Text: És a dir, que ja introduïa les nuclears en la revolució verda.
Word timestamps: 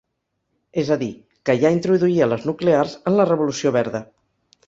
És 0.83 0.87
a 0.95 0.95
dir, 1.01 1.09
que 1.49 1.55
ja 1.65 1.71
introduïa 1.75 2.29
les 2.31 2.47
nuclears 2.51 2.97
en 3.11 3.19
la 3.21 3.27
revolució 3.33 3.75
verda. 3.79 4.05